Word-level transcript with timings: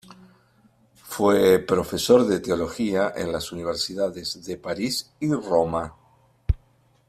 Fue 1.03 1.59
profesor 1.59 2.25
de 2.25 2.39
teología 2.39 3.13
en 3.15 3.31
las 3.31 3.51
universidades 3.51 4.43
de 4.43 4.57
París 4.57 5.13
y 5.19 5.31
Roma. 5.31 5.93